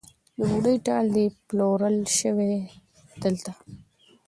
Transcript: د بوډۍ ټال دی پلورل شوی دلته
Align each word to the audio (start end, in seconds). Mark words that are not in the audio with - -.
د 0.37 0.39
بوډۍ 0.49 0.77
ټال 0.85 1.05
دی 1.15 1.25
پلورل 1.47 1.97
شوی 2.17 2.53
دلته 3.21 3.51